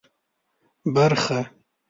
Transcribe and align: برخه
برخه 0.95 1.39